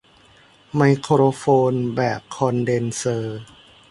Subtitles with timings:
[0.75, 3.39] ไมโครโฟนแบบคอนเดนเซอร์